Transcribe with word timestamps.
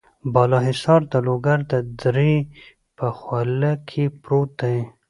بالا 0.33 0.59
حصار 0.67 1.01
د 1.11 1.13
لوګر 1.27 1.59
د 1.71 1.73
درې 2.01 2.33
په 2.97 3.07
خوله 3.19 3.71
کې 3.87 4.03
پروت 4.21 4.51
دی. 4.61 4.77